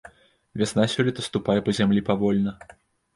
Вясна 0.61 0.85
сёлета 0.93 1.25
ступае 1.27 1.57
па 1.67 1.75
зямлі 1.81 2.01
павольна. 2.09 2.55